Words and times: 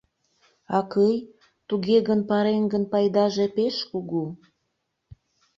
—Акый, 0.79 1.15
туге 1.67 1.97
гын 2.07 2.19
пареҥгын 2.29 2.83
пайдаже 2.91 3.45
пеш 3.55 3.75
кугу!.. 3.91 4.23